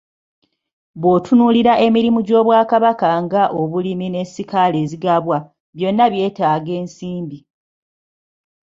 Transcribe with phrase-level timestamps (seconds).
[1.01, 5.37] Bw'otunuulira emirimu gy'Obwakabaka nga; obulimi ne ssikaala ezigabwa,
[5.77, 7.37] byonna byetaaga ensimbi.